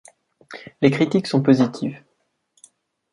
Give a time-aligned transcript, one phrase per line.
[0.81, 2.03] Les critiques sont positives.